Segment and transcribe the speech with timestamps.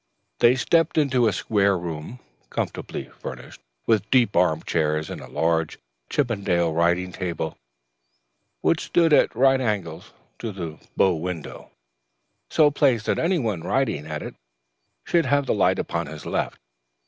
[0.39, 2.17] They stepped into a square room,
[2.49, 5.77] comfortably furnished, with deep arm chairs, and a large
[6.09, 7.55] chippendale writing table
[8.61, 11.69] which stood at right angles to the bow window,
[12.49, 14.33] so placed that anyone writing at it
[15.03, 16.57] should have the light upon his left.